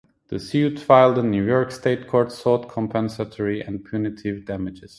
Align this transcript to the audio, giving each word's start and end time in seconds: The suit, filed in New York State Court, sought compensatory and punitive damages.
The 0.29 0.39
suit, 0.39 0.79
filed 0.79 1.19
in 1.19 1.29
New 1.29 1.45
York 1.45 1.69
State 1.71 2.07
Court, 2.07 2.31
sought 2.31 2.67
compensatory 2.67 3.61
and 3.61 3.85
punitive 3.85 4.45
damages. 4.45 4.89